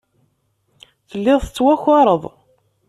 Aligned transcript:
Telliḍ 1.09 1.39
tettwakareḍ. 1.43 2.23